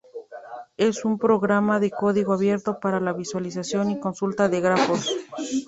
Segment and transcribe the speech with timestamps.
[0.77, 5.15] Es un programa de código abierto para la visualización y consulta de grafos.